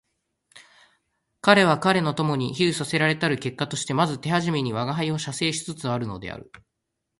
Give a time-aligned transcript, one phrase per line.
[1.41, 6.51] 彼は彼の友に揶揄せられたる結果としてまず手初めに吾輩を写生しつつあるのである